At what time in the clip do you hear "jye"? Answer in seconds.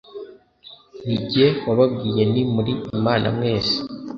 1.29-1.45